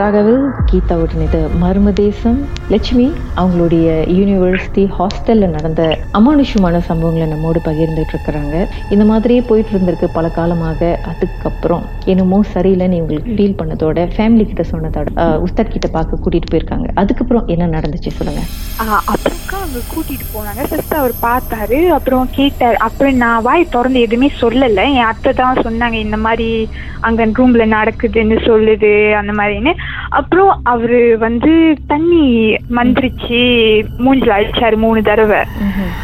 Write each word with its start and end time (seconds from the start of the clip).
ராகவில் 0.00 0.44
கீதாவுடன் 0.68 1.22
இது 1.22 1.40
மர்ம 1.58 1.92
தேசம் 1.96 2.38
லட்சுமி 2.70 3.06
அவங்களுடைய 3.40 3.86
யூனிவர்சிட்டி 4.18 4.88
ஹாஸ்டல்ல 4.98 5.48
நடந்த 5.48 5.98
அமானுஷமான 6.14 6.80
சம்பவங்களை 6.88 7.28
நம்மோடு 7.28 7.60
பகிர்ந்துட்டு 7.64 8.14
இருக்கிறாங்க 8.14 8.68
இந்த 8.90 9.04
மாதிரியே 9.04 9.40
போயிட்டு 9.40 9.78
இருந்திருக்கு 9.78 10.04
பல 10.12 10.28
காலமாக. 10.28 10.98
அதுக்கப்புறம் 11.04 11.84
என்னமோ 12.04 12.40
சரியில்லைன்னு 12.54 12.98
இவங்களுக்கு 13.00 13.34
ஃபீல் 13.36 13.58
பண்ணதோட 13.62 13.98
ஃபேமிலி 14.16 14.44
கிட்ட 14.44 14.64
சொன்னதோட 14.70 15.06
உஸ்தாத் 15.44 15.72
கிட்ட 15.74 15.88
பார்க்க 15.88 16.18
கூட்டிட்டு 16.24 16.50
போயிருக்காங்க. 16.50 16.88
அதுக்கப்புறம் 16.94 17.46
என்ன 17.46 17.66
நடந்துச்சு 17.66 18.10
சொல்லுங்க. 18.10 18.40
ஆஹ் 18.78 19.02
அப்புறம்க்கா 19.10 19.58
அவங்க 19.60 19.80
கூட்டிட்டு 19.92 20.26
போனாங்க. 20.34 20.68
ஃபர்ஸ்ட் 20.70 20.94
அவர் 20.94 21.12
பார்த்தாரு 21.22 21.88
அப்புறம் 21.88 22.28
கேட்டார். 22.30 22.74
அப்புறம் 22.74 23.16
நான் 23.16 23.42
வாய் 23.42 23.68
திறந்து 23.70 24.00
எதுவுமே 24.00 24.30
சொல்லல. 24.40 24.94
என் 24.94 25.02
அத்தை 25.02 25.32
தான் 25.32 25.56
சொன்னாங்க 25.56 25.92
இந்த 25.92 26.16
மாதிரி 26.16 26.68
அங்க 27.00 27.26
ரூம்ல 27.26 27.64
நடக்குதுன்னு 27.76 28.36
சொல்லுது 28.46 29.12
அந்த 29.12 29.32
மாதிரின்னு. 29.32 29.72
அப்புறம் 30.10 30.60
அவரு 30.62 31.16
வந்து 31.18 31.76
தண்ணி 31.86 32.56
மந்திரிச்சு 32.70 33.29
மூஞ்சில 34.04 34.36
அடிச்சாரு 34.36 34.76
மூணு 34.76 35.02
தடவை. 35.02 35.40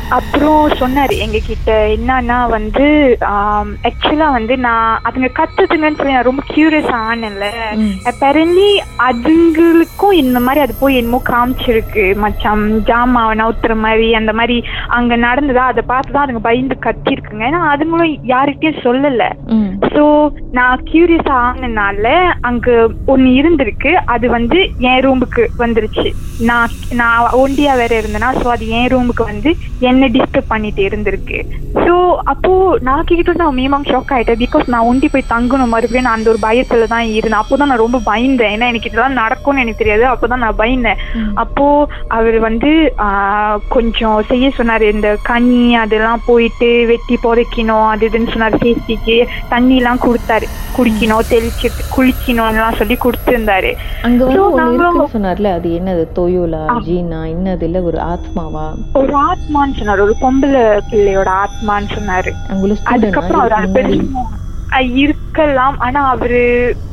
அப்புறம் 0.08 0.70
சொன்னாரு 0.70 1.14
எங்க 1.18 1.38
கிட்ட 1.46 1.88
என்னன்னா 1.96 2.48
வந்து 2.48 3.18
ஆக்சுவலா 3.88 4.28
வந்து 4.30 4.56
நான் 4.56 5.00
அதுங்க 5.04 5.30
கத்துதுங்கன்னு 5.38 5.96
சொல்லி 5.96 6.12
நான் 6.12 6.28
ரொம்ப 6.30 6.42
கியூரியஸ் 6.54 6.90
ஆனேன்ல. 7.08 7.46
அப்பரண்ட்லி 8.10 8.70
அதுங்களுக்கும் 9.08 10.12
இந்த 10.12 10.40
மாதிரி 10.40 10.64
அது 10.64 10.74
போய் 10.80 10.96
என்னமோ 10.96 11.22
காமிச்சிருக்கு. 11.28 12.16
மச்சான் 12.16 12.66
ஜாமாவை 12.90 13.34
நவுத்துற 13.42 13.76
மாதிரி 13.76 14.14
அந்த 14.14 14.32
மாதிரி 14.32 14.64
அங்க 14.88 15.16
நடந்ததா 15.16 15.64
அதை 15.72 15.84
பார்த்துதான் 15.88 16.24
அதுங்க 16.26 16.38
பயந்து 16.38 16.76
கத்திருக்குங்க. 16.80 17.44
ஏன்னா 17.50 17.62
அதுங்களும் 17.74 18.14
யார்கிட்டயும் 18.34 18.84
சொல்லல. 18.84 19.24
ஸோ 19.94 20.04
நான் 20.50 20.82
கியூரியஸ் 20.90 21.30
ஆனனால 21.40 22.04
அங்க 22.48 22.68
ஒன்னு 23.06 23.28
இருந்திருக்கு. 23.40 23.92
அது 24.14 24.26
வந்து 24.36 24.58
என் 24.90 25.02
ரூமுக்கு 25.06 25.44
வந்துருச்சு. 25.64 26.06
நான் 26.48 26.72
நான் 27.00 27.34
ஒண்டியா 27.42 27.74
வேற 27.76 27.92
இருந்தேனா 28.00 28.30
ஸோ 28.40 28.46
அது 28.54 28.64
என் 28.78 28.90
ரூமுக்கு 28.92 29.22
வந்து 29.24 29.50
என்ன 29.88 30.08
டிஸ்டர்ப் 30.16 30.52
பண்ணிட்டு 30.52 30.82
இருந்திருக்கு. 30.88 31.38
ஸோ 31.76 31.94
அப்போ 32.32 32.50
நான் 32.80 33.06
கிட்ட 33.08 33.32
நான் 33.34 33.56
மீமாங் 33.58 33.88
ஷாக் 33.90 34.12
ஆயிட்டேன். 34.16 34.40
பிகாஸ் 34.42 34.66
நான் 34.74 34.88
ஒண்டி 34.90 35.08
போய் 35.08 35.30
தங்கணும் 35.32 35.72
மறுபடியும் 35.74 36.06
நான் 36.06 36.18
அந்த 36.18 36.30
ஒரு 36.30 36.40
பயத்துல 36.46 36.86
தான் 36.94 37.06
இருந்தேன். 37.16 37.40
அப்போதான் 37.40 37.70
நான் 37.72 37.84
ரொம்ப 37.84 38.00
பயந்தேன். 38.10 38.52
ஏன்னா 38.54 38.68
எனக்கு 38.72 38.90
இதெல்லாம் 38.90 39.18
நடக்கும்னு 39.22 39.62
எனக்கு 39.64 39.82
தெரியாது. 39.82 40.04
அப்போதான் 40.12 40.44
நான் 40.44 40.60
பயந்தேன். 40.62 41.00
அப்போ 41.44 41.66
அவர் 42.18 42.38
வந்து 42.48 42.72
கொஞ்சம் 43.68 44.18
செய்ய 44.30 44.46
சொன்னாரு. 44.58 44.86
இந்த 44.96 45.10
கனி 45.30 45.62
அதெல்லாம் 45.84 46.24
போயிட்டு 46.26 46.70
வெட்டி 46.92 47.16
புதைக்கணும் 47.24 47.88
அது 47.92 48.08
இதுன்னு 48.08 48.34
சொன்னாரு. 48.34 48.58
சேஃப்டிக்கு 48.64 49.16
தண்ணி 49.48 49.75
எல்லாம் 49.76 49.98
கொடுத்தாரு. 49.98 50.46
குடிக்கணும் 50.76 51.26
தெளிச்சிட்டு 51.30 51.82
குளிக்கணும்லாம் 51.96 52.76
சொல்லி 52.76 52.96
கொடுத்துருந்தாரு. 53.04 53.70
அங்க 54.02 54.24
வந்து 54.24 55.06
சொன்னார்ல 55.06 55.52
அது 55.52 55.68
என்னது? 55.68 56.04
தொயோலா 56.18 56.62
ஜீனா 56.86 57.20
என்னது? 57.34 57.62
இல்ல 57.62 57.80
ஒரு 57.80 57.98
ஆத்மாவா? 58.12 58.66
ஒரு 58.92 59.14
ஆத்மான்னு 59.28 59.76
சொன்னாரு. 59.78 60.00
ஒரு 60.00 60.16
பொம்பளை 60.20 60.64
பிள்ளையோட 60.90 61.30
ஆத்மான்னு 61.44 61.90
சொன்னாரு. 61.96 62.32
அதுக்கப்புறம் 62.84 63.40
அவர் 63.40 63.90
இருக்கலாம். 65.04 65.78
ஆனா 65.78 66.08
அவரு 66.08 66.42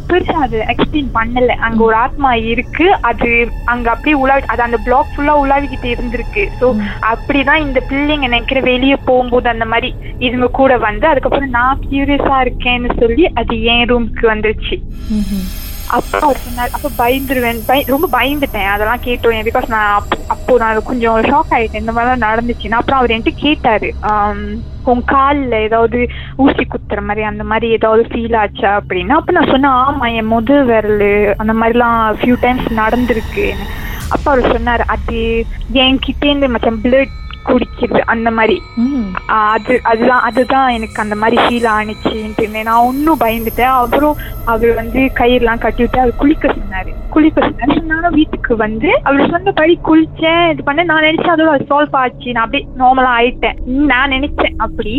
பெருசா 0.10 0.38
அது 0.46 0.58
எக்ஸ்பிளைன் 0.74 1.10
பண்ணல. 1.18 1.56
அங்க 1.68 1.80
ஒரு 1.88 1.98
ஆத்மா 2.06 2.32
இருக்கு 2.52 2.88
அது 3.10 3.30
அங்க 3.74 3.88
அப்படியே 3.94 4.16
உலாவி 4.24 4.46
அது 4.54 4.62
அந்த 4.68 4.80
பிளாக் 4.86 5.12
ஃபுல்லா 5.14 5.36
உலாவிக்கிட்டு 5.44 5.90
இருந்திருக்கு. 5.96 6.44
சோ 6.60 6.70
அப்படிதான் 7.12 7.66
இந்த 7.68 7.82
பிள்ளைங்க 7.92 8.28
நினைக்கிற 8.28 8.62
வெளியே 8.72 8.98
போகும்போது 9.10 9.50
அந்த 9.54 9.68
மாதிரி 9.74 9.92
இதுங்க 10.28 10.50
கூட 10.60 10.78
வந்து 10.88 11.08
அதுக்கப்புறம் 11.12 11.56
நான் 11.60 11.84
கியூரியஸா 11.88 12.38
இருக்கேன்னு 12.46 12.92
சொல்லி 13.02 13.26
அது 13.42 13.56
என் 13.74 13.88
ரூமுக்கு 13.92 14.26
வந்துருச்சு. 14.34 14.78
அப்பா 15.88 16.20
அவர் 16.20 16.38
சொன்னார். 16.38 16.70
அப்போ 16.72 16.90
பயந்துருவேன். 16.98 17.60
பய 17.66 17.84
ரொம்ப 17.88 18.08
பயந்துட்டேன். 18.20 18.68
அதெல்லாம் 18.68 19.04
கேட்டோம். 19.06 19.48
பிகாஸ் 19.50 19.68
நான் 19.68 20.04
அப்போ 20.28 20.58
நான் 20.58 20.84
கொஞ்சம் 20.84 21.22
ஷாக் 21.22 21.52
ஆயிட்டேன். 21.52 21.80
இந்த 21.80 21.92
மாதிரிலாம் 21.92 22.26
நடந்துச்சுன்னா. 22.30 22.80
அப்புறம் 22.82 23.00
அவர் 23.00 23.12
என்கிட்ட 23.12 23.34
கேட்டாரு. 23.36 23.94
உன் 24.84 25.04
காலில் 25.06 25.52
ஏதாவது 25.52 26.10
ஊசி 26.36 26.68
குத்துற 26.68 27.02
மாதிரி 27.02 27.26
அந்த 27.26 27.44
மாதிரி 27.44 27.72
ஏதாவது 27.72 28.04
ஃபீல் 28.10 28.38
ஆச்சா? 28.38 28.82
அப்படின்னா. 28.82 29.10
அப்போ 29.10 29.32
நான் 29.32 29.52
சொன்னேன் 29.52 29.72
ஆமா 29.72 30.16
என் 30.16 30.26
முது 30.26 30.66
விரல் 30.66 31.36
அந்த 31.38 31.54
மாதிரிலாம் 31.54 32.00
ஃபியூ 32.22 32.36
டைம்ஸ் 32.40 32.68
நடந்திருக்கு. 32.74 33.54
அப்பா 34.10 34.32
அவர் 34.32 34.52
சொன்னார் 34.52 34.82
அது 34.82 35.46
என்கிட்டேருந்து 35.74 36.50
மச்சம் 36.56 36.82
பிளட் 36.84 37.14
குடிக்குது 37.50 38.02
அந்த 38.14 38.30
மாதிரி. 38.38 38.58
அது 39.54 39.76
அதுதான் 39.92 40.26
அதுதான் 40.28 40.74
எனக்கு 40.78 41.00
அந்த 41.04 41.16
மாதிரி 41.22 41.38
ஃபீல் 41.44 41.70
ஆனிச்சுன்ட்டு 41.78 42.66
நான் 42.70 42.88
ஒன்றும் 42.90 43.22
பயந்துட்டேன். 43.24 43.76
அப்புறம் 43.84 44.18
அவர் 44.54 44.72
வந்து 44.82 45.02
கயிறுலாம் 45.20 45.64
கட்டி 45.66 45.82
விட்டு 45.84 46.04
அவர் 46.04 46.22
குளிக்க 46.22 46.48
சொன்னாரு. 46.58 46.92
குளிக்க 47.16 47.40
சொன்னாரு. 47.46 47.76
நானும் 47.94 48.18
வீட்டுக்கு 48.20 48.54
வந்து 48.66 48.90
அவர் 49.08 49.32
சொன்னபடி 49.34 49.74
குளிச்சேன் 49.90 50.46
இது 50.54 50.62
பண்ண 50.70 50.84
நான் 50.92 51.06
நினைச்சேன் 51.08 51.34
அதோட 51.36 51.52
அது 51.56 51.70
சால்வ் 51.72 51.98
ஆச்சு. 52.02 52.30
நான் 52.36 52.46
அப்படியே 52.46 52.66
நார்மலா 52.82 53.12
ஆயிட்டேன். 53.20 53.60
நான் 53.92 54.14
நினைச்சேன் 54.16 54.60
அப்படி. 54.68 54.96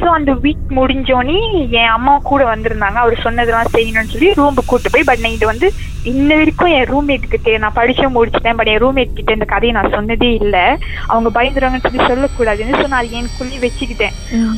ஸோ 0.00 0.08
அந்த 0.18 0.32
வீக் 0.44 0.66
முடிஞ்சோனே 0.78 1.38
என் 1.80 1.94
அம்மா 1.96 2.16
கூட 2.30 2.42
வந்திருந்தாங்க. 2.52 2.98
அவர் 3.04 3.24
சொன்னதெல்லாம் 3.26 3.74
செய்யணும்னு 3.76 4.12
சொல்லி 4.14 4.30
ரூமுக்கு 4.40 4.70
கூட்டு 4.72 4.94
போய் 4.94 5.08
பட் 5.10 5.24
நான் 5.24 5.36
இது 5.38 5.46
வந்து 5.52 5.68
இன்ன 6.10 6.36
வரைக்கும் 6.40 6.74
என் 6.76 6.88
ரூம்மேட் 6.90 7.24
கிட்ட 7.32 7.56
நான் 7.62 7.76
படிச்சு 7.78 8.04
முடிச்சிட்டேன். 8.14 8.58
பட் 8.58 8.70
என் 8.74 8.82
ரூம்மேட் 8.84 9.16
கிட்ட 9.18 9.30
இந்த 9.38 9.46
கதையை 9.52 9.72
நான் 9.78 9.94
சொன்னதே 9.96 10.30
இல்லை. 10.42 10.64
அவங்க 11.12 11.28
பயந்துருவாங்கன்னு 11.70 11.86
சொல்லி 11.86 12.08
சொல்லக்கூடாதுன்னு 12.10 12.78
ஸோ 12.80 12.86
நான் 12.88 13.12
எனக்குள்ளேயே 13.18 13.60
வச்சுக்கிட்டேன். 13.64 14.14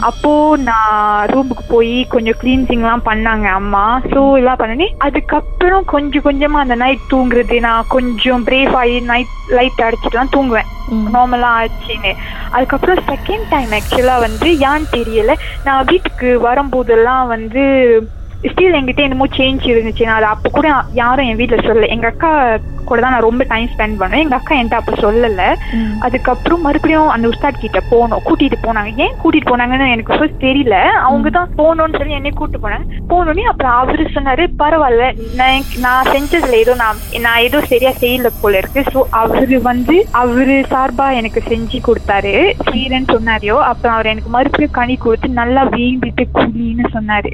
அப்போ 0.09 0.33
நான் 0.69 1.29
ரூமுக்கு 1.33 1.65
போய் 1.69 1.95
கொஞ்சம் 2.15 2.39
கிளீன்சிங்லாம் 2.43 3.07
பண்ணாங்க 3.11 3.47
அம்மா. 3.61 3.85
ஸோ 4.13 4.21
எல்லாம் 4.41 4.61
பண்ணனே 4.63 4.89
அதுக்கப்புறம் 5.07 5.85
கொஞ்சம் 5.95 6.27
கொஞ்சமா 6.29 6.61
அந்த 6.65 6.75
நைட் 6.75 7.11
தூங்குறது 7.13 7.59
நான் 7.61 7.91
கொஞ்சம் 7.97 8.45
பிரேவ் 8.49 8.75
ஆகி 8.83 8.97
நைட் 9.13 9.35
லைட் 9.59 9.85
அடிச்சுட்டுலாம் 9.89 10.35
தூங்குவேன். 10.37 10.71
நார்மலா 11.15 11.51
ஆச்சுன்னு. 11.61 12.13
அதுக்கப்புறம் 12.51 12.99
செகண்ட் 13.11 13.47
டைம் 13.51 13.71
ஆக்சுவலா 13.79 14.17
வந்து 14.27 14.49
ஏன்னு 14.71 14.89
தெரியல 14.99 15.35
நான் 15.65 15.89
வீட்டுக்கு 15.93 16.29
வரும்போதெல்லாம் 16.49 17.27
வந்து 17.27 17.65
ஸ்டில் 18.51 18.77
என்கிட்ட 18.79 19.03
என்னமோ 19.07 19.27
சேஞ்ச் 19.39 19.65
இருந்துச்சு. 19.73 20.07
நான் 20.09 20.21
அதை 20.21 20.29
அப்போ 20.35 20.49
கூட 20.59 20.69
யாரும் 21.01 21.29
என் 21.31 21.41
வீட்டில் 21.41 21.67
சொல்லல. 21.67 21.89
எங்க 21.95 22.07
அக்கா 22.13 22.31
கூட 22.89 23.01
தான் 23.03 23.13
நான் 23.15 23.27
ரொம்ப 23.27 23.43
டைம் 23.51 23.69
ஸ்பெண்ட் 23.73 23.99
பண்ணுவேன். 23.99 24.23
எங்க 24.25 24.37
அக்கா 24.39 24.55
என்கிட்ட 24.59 24.79
அப்போ 24.81 24.95
சொல்லல. 25.03 25.43
அதுக்கப்புறம் 26.07 26.65
மறுபடியும் 26.67 27.11
அந்த 27.15 27.27
உஸ்தாத் 27.33 27.61
கிட்ட 27.65 27.81
போனோம். 27.93 28.23
கூட்டிட்டு 28.29 28.59
போனாங்க. 28.65 28.91
ஏன் 29.05 29.15
கூட்டிட்டு 29.23 29.51
போனாங்கன்னு 29.51 29.93
எனக்கு 29.95 30.17
ஃபர்ஸ்ட் 30.17 30.43
தெரியல. 30.47 30.79
அவங்க 31.09 31.31
தான் 31.37 31.53
போகணும்னு 31.61 31.99
சொல்லி 32.01 32.19
என்னை 32.19 32.33
கூட்டிட்டு 32.41 32.65
போனாங்க. 32.65 32.99
போனோடனே 33.13 33.45
அப்புறம் 33.53 33.77
அவரு 33.83 34.07
சொன்னாரு 34.17 34.47
பரவாயில்ல. 34.63 35.07
நான் 35.41 35.69
நான் 35.87 36.11
செஞ்சதுல 36.15 36.59
ஏதோ 36.65 36.75
நான் 36.83 37.01
நான் 37.27 37.45
ஏதோ 37.47 37.61
சரியா 37.73 37.93
செய்யல 38.03 38.33
போல 38.43 38.63
இருக்கு. 38.63 38.83
ஸோ 38.93 39.03
அவரு 39.23 39.59
வந்து 39.71 39.97
அவரு 40.23 40.57
சார்பா 40.75 41.07
எனக்கு 41.21 41.43
செஞ்சு 41.53 41.81
கொடுத்தாரு. 41.89 42.35
செய்யறேன்னு 42.71 43.13
சொன்னாரியோ 43.15 43.59
அப்புறம் 43.71 43.97
அவர் 43.97 44.13
எனக்கு 44.15 44.35
மறுபடியும் 44.37 44.77
கனி 44.81 44.97
கொடுத்து 45.07 45.31
நல்லா 45.41 45.65
வேண்டிட்டு 45.77 46.27
குளின்னு 46.39 46.93
சொன்னாரு. 46.99 47.33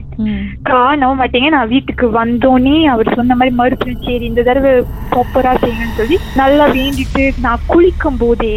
அக்கா 0.59 0.79
நம்ப 1.01 1.15
மாட்டீங்க. 1.19 1.51
நான் 1.51 1.73
வீட்டுக்கு 1.75 2.07
வந்தோனே 2.19 2.77
அவர் 2.93 3.17
சொன்ன 3.17 3.37
மாதிரி 3.37 3.55
மறுபடியும் 3.57 4.07
சரி 4.07 4.27
இந்த 4.27 4.43
தடவை 4.43 4.73
ப்ராப்பரா 5.11 5.53
செய்யணும்னு 5.63 5.99
சொல்லி 5.99 6.17
நல்லா 6.37 6.65
வேண்டிட்டு 6.77 7.25
நான் 7.45 7.67
குளிக்கும் 7.69 8.21
போதே 8.21 8.55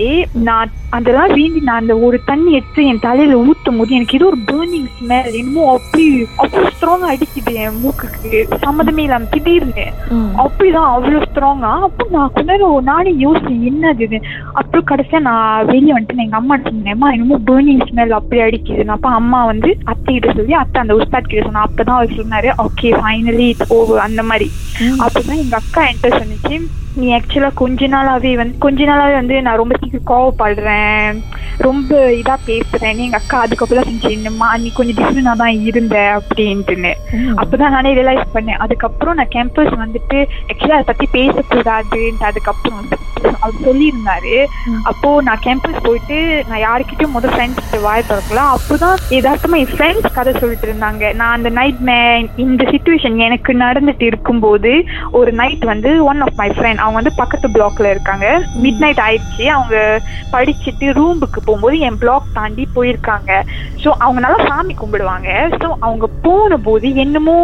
நான் 0.47 0.69
அதெல்லாம் 0.95 1.33
வேண்டி 1.35 1.59
நான் 1.61 1.81
அந்த 1.81 1.93
ஒரு 2.05 2.17
தண்ணி 2.25 2.49
எடுத்து 2.57 2.81
என் 2.85 3.03
தலையில 3.03 3.35
ஊத்தும் 3.43 3.77
போது 3.79 3.95
எனக்கு 3.97 4.17
ஏதோ 4.17 4.25
ஒரு 4.29 4.39
பேர்னிங் 4.49 4.89
ஸ்மெல் 4.95 5.37
என்னமோ 5.39 5.63
அப்படி 5.75 6.05
அவ்வளவு 6.37 6.71
ஸ்ட்ராங்கா 6.71 7.11
அடிக்குது 7.13 7.51
என் 7.61 7.77
மூக்குக்கு. 7.83 8.31
சம்மதமே 8.63 9.03
இல்லாம 9.05 9.29
திடீர்னு 9.33 9.85
அப்படிதான் 10.43 10.89
அவ்வளவு 10.95 11.27
ஸ்ட்ராங்கா 11.27 11.71
அப்போ 11.87 12.05
நான் 12.15 12.33
கொஞ்ச 12.33 12.47
நேரம் 12.51 12.89
நானே 12.89 13.13
யோசிச்சேன் 13.23 13.63
என்னது 13.71 14.19
அப்புறம் 14.59 14.89
கடைசியா 14.91 15.21
நான் 15.29 15.39
வெளியே 15.71 15.93
வந்துட்டு 15.95 16.25
எங்க 16.25 16.39
அம்மா 16.41 16.57
சொன்னேன்மா 16.67 17.09
என்னமோ 17.15 17.39
பேர்னிங் 17.49 17.85
ஸ்மெல் 17.89 18.17
அப்படி 18.19 18.41
அடிக்குது. 18.47 18.59
அப்ப 18.97 19.09
அம்மா 19.19 19.39
வந்து 19.51 19.71
அத்தை 19.91 20.09
கிட்ட 20.09 20.29
சொல்லி 20.33 20.55
அத்தை 20.61 20.79
அந்த 20.83 20.95
உஸ்தாத் 20.99 21.29
கிட்ட 21.29 21.47
சொன்னா 21.47 21.65
அப்பதான் 21.67 21.99
அவர் 21.99 22.17
சொன்னாரு 22.31 22.49
ஓகே 22.65 22.89
ஃபைனலி 23.01 23.45
இட்ஸ் 23.53 23.73
ஓவர் 23.77 24.05
அந்த 24.07 24.21
மாதிரி. 24.23 24.47
அப்பதான் 25.05 25.41
எங்க 25.43 25.55
அக்கா 25.61 25.81
என்கிட்ட 25.87 26.09
சொன்னிச்சு 26.19 26.55
நீ 26.99 27.07
ஆக்சுவலா 27.17 27.49
கொஞ்ச 27.61 27.87
நாளாவே 27.87 28.31
வந்து 28.41 28.55
கொஞ்ச 28.65 28.79
நாளாவே 28.89 29.13
வந்து 29.13 29.35
நான் 29.41 29.59
ரொம்ப 29.61 29.75
சீக்கிரம் 29.81 30.09
கோவப்படுறேன். 30.11 31.17
ரொம்ப 31.57 31.99
இதா 32.21 32.35
பேசுறேன். 32.45 32.97
எங்க 32.97 33.17
அக்கா 33.17 33.39
அதுக்கப்புறம் 33.39 33.83
செஞ்சு 33.83 34.09
என்னம்மா 34.09 34.57
நீ 34.57 34.71
கொஞ்சம் 34.71 34.97
டிஃப்ரெண்டா 34.99 35.35
தான் 35.35 35.65
இருந்த 35.69 35.97
அப்படின்ட்டுன்னு. 36.17 36.93
அப்பதான் 37.41 37.75
நானே 37.77 37.93
ரியலைஸ் 37.93 38.33
பண்ணேன். 38.33 38.61
அதுக்கப்புறம் 38.65 39.15
நான் 39.15 39.33
கேம்பஸ் 39.35 39.73
வந்துட்டு 39.83 40.19
ஆக்சுவலா 40.51 40.79
அதை 40.79 40.87
பத்தி 40.91 41.07
பேசக்கூடாதுன்ட்டு 41.19 42.29
அதுக்கப்புறம் 42.31 42.87
அவர் 43.39 43.61
சொல்லியிருந்தாரு. 43.65 44.45
அப்போ 44.83 45.21
நான் 45.21 45.43
கேம்பஸ் 45.45 45.83
போயிட்டு 45.83 46.43
நான் 46.49 46.63
யாருக்கிட்டையும் 46.67 47.15
முதல் 47.17 47.33
ஃப்ரெண்ட்ஸ் 47.33 47.79
வாய் 47.81 48.03
திறக்கலாம் 48.09 48.51
அப்போதான் 48.55 48.95
யதார்த்தமா 49.09 49.57
என் 49.61 49.73
ஃப்ரெண்ட்ஸ் 49.73 50.15
கதை 50.17 50.33
சொல்லிட்டு 50.39 50.67
இருந்தாங்க. 50.67 51.13
நான் 51.13 51.35
அந்த 51.37 51.49
நைட் 51.49 51.81
மே 51.89 52.27
இந்த 52.35 52.63
சுச்சுவேஷன் 52.71 53.17
எனக்கு 53.17 53.53
நடந்துட்டு 53.53 54.03
இருக்கும்போது 54.03 54.83
ஒரு 55.11 55.31
நைட் 55.31 55.63
வந்து 55.63 56.03
ஒன் 56.03 56.21
ஆஃப் 56.21 56.35
மை 56.35 56.49
ஃப்ரெண்ட் 56.49 56.83
அவங்க 56.83 56.99
வந்து 57.01 57.13
பக்கத்து 57.15 57.47
பிளாக்ல 57.47 57.89
இருக்காங்க. 57.89 58.41
மிட் 58.63 58.81
நைட் 58.83 59.01
ஆயிடுச்சு. 59.07 59.45
அவங்க 59.45 60.01
படிச்சுட்டு 60.31 60.87
ரூமுக்கு 60.99 61.40
போகும்போது 61.45 61.79
என் 61.79 61.97
பிளாக் 61.97 62.33
தாண்டி 62.33 62.67
போயிருக்காங்க. 62.75 63.31
ஸோ 63.83 63.89
அவங்க 63.97 64.19
நல்லா 64.19 64.45
சாமி 64.45 64.75
கும்பிடுவாங்க. 64.81 65.29
ஸோ 65.61 65.67
அவங்க 65.79 66.07
போன 66.21 66.57
போது 66.57 66.95
என்னமோ 66.95 67.37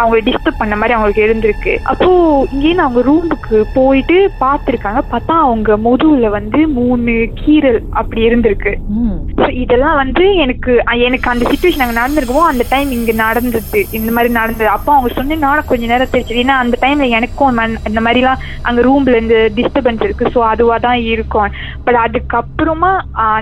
அவங்களை 0.00 0.20
டிஸ்டர்ப் 0.28 0.60
பண்ண 0.62 0.76
மாதிரி 0.76 0.96
அவங்களுக்கு 0.96 1.26
இருந்திருக்கு. 1.28 1.74
அப்போ 1.82 2.10
இங்கேருந்து 2.52 2.86
அவங்க 2.86 3.02
ரூமுக்கு 3.10 3.64
போயிட்டு 3.74 4.30
பார்த்துருக்காங்க. 4.40 5.02
பார்த்தா 5.12 5.34
அவங்க 5.46 5.76
முதுகுல 5.76 6.30
வந்து 6.30 6.68
மூணு 6.68 7.12
கீரல் 7.40 7.80
அப்படி 7.90 8.28
இருந்திருக்கு. 8.28 8.74
So, 9.40 9.46
இதெல்லாம் 9.62 9.96
வந்து 9.96 10.34
எனக்கு 10.34 10.72
எனக்கு 11.06 11.30
அந்த 11.30 11.44
சுச்சுவேஷன் 11.50 11.84
அங்கே 11.84 11.98
நடந்திருக்கமோ 12.00 12.42
அந்த 12.50 12.64
டைம் 12.68 12.90
இங்க 12.90 13.12
நடந்தது. 13.12 13.80
இந்த 13.90 14.12
மாதிரி 14.12 14.32
நடந்தது. 14.32 14.68
அப்போ 14.68 14.90
அவங்க 14.92 15.10
சொன்ன 15.14 15.38
நானும் 15.46 15.68
கொஞ்ச 15.70 15.86
நேரம் 15.86 16.12
தெரிஞ்சது. 16.12 16.42
ஏன்னா 16.44 16.56
அந்த 16.64 16.76
டைம்ல 16.80 17.08
எனக்கும் 17.08 17.58
இந்த 17.88 18.00
மாதிரிலாம் 18.00 18.42
அங்க 18.62 18.80
ரூம்ல 18.82 19.16
இந்த 19.16 19.36
டிஸ்டர்பன்ஸ் 19.56 20.02
இருக்கு. 20.02 20.26
ஸோ 20.34 20.38
அதுவா 20.38 20.76
தான் 20.78 21.00
இருக்கும். 21.12 21.50
பட் 21.84 21.98
அதுக்கப்புறமா 22.04 22.92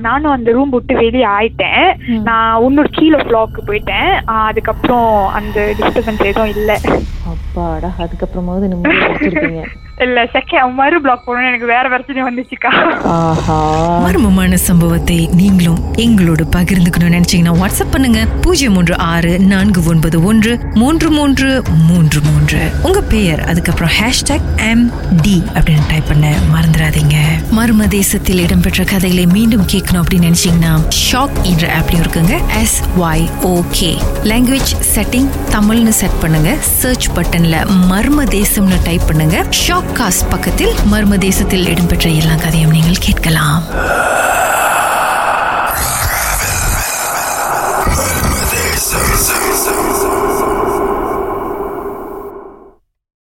நானும் 0.06 0.34
அந்த 0.36 0.52
ரூம் 0.52 0.70
விட்டு 0.70 0.94
வெளியே 0.94 1.26
ஆயிட்டேன். 1.26 1.86
நான் 2.28 2.62
இன்னொரு 2.62 2.90
கீழே 2.90 3.16
ஃப்ளாக்கு 3.16 3.66
போயிட்டேன். 3.66 4.10
அதுக்கப்புறம் 4.24 5.28
அந்த 5.38 5.74
டிஸ்டர்பன்ஸ் 5.78 6.30
எதுவும் 6.30 6.54
இல்லை. 6.56 6.76
அப்பாடா 7.32 7.90
அதுக்கப்புறமாவது 8.04 8.72
நிம்மதி 8.72 8.98
வச்சிருக்கீங்க 9.06 9.64
இல்ல 10.00 10.24
செகண்ட் 10.24 10.74
மறு 10.74 11.00
பிளாக் 11.00 11.28
போகணும்னு 11.28 11.48
எனக்கு 11.48 11.66
வேற 11.66 11.88
பிரச்சனை 11.88 12.22
வந்துச்சுக்கா. 12.22 13.00
ஆஹா. 13.04 14.00
மர்மமான 14.08 14.54
சம்பவத்தை 14.54 15.28
நீங்களும் 15.32 15.78
எங்களோடு 15.94 16.44
பகிர்ந்துக்கணும்னு 16.56 17.20
நினைச்சீங்கன்னா 17.20 17.52
வாட்ஸ்அப் 17.54 17.90
பண்ணுங்க. 17.90 18.26
பூஜ்ஜியம் 18.40 18.72
மூன்று 18.72 18.98
ஆறு 18.98 19.38
நான்கு 19.38 19.82
ஒன்பது 19.84 20.22
ஒன்று 20.22 20.58
மூன்று 20.74 21.10
மூன்று 21.10 21.62
மூன்று 21.86 22.20
மூன்று. 22.20 22.70
உங்க 22.82 23.00
பெயர் 23.00 23.44
அதுக்கப்புறம் 23.44 23.90
ஹேஷ்டாக் 24.00 24.70
எம் 24.70 24.92
டி 25.22 25.42
அப்படின்னு 25.54 25.88
டைப் 25.88 26.08
பண்ண 26.08 26.34
மறந்துடாதீங்க. 26.54 27.16
மர்ம 27.56 27.88
தேசத்தில் 27.88 28.38
இடம்பெற்ற 28.38 28.84
கதைகளை 28.84 29.26
மீண்டும் 29.26 29.66
கேட்கணும் 29.72 30.02
அப்படின்னு 30.02 30.32
நினைச்சீங்கன்னா 30.32 30.88
ஷாக் 31.12 31.42
என்ற 31.42 31.72
ஆப்லயும் 31.78 32.06
இருக்குங்க. 32.06 32.40
எஸ் 32.60 32.82
ஒய் 33.00 33.28
ஓகே 33.42 33.96
லாங்குவேஜ் 34.24 34.74
செட்டிங் 34.94 35.28
தமிழ்னு 35.50 35.88
செட் 35.88 36.20
பண்ணுங்க. 36.20 36.54
சர்ச் 36.60 37.08
பட்டன்ல 37.10 37.66
மர்ம 37.90 38.24
தேசம்னு 38.24 38.76
டைப் 38.84 39.06
பண்ணுங்க. 39.06 39.44
ஷாக் 39.66 39.86
பாட்காஸ்ட் 39.88 40.30
பக்கத்தில் 40.30 40.74
மர்ம 40.92 41.18
தேசத்தில் 41.18 41.66
இடம்பெற்ற 41.66 42.10
எல்லா 42.10 42.34
கதையும் 42.34 42.70
நீங்கள் 42.70 42.96
கேட்கலாம். 43.00 43.62